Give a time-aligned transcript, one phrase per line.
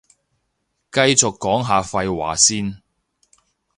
[0.91, 2.81] 繼續講下廢話先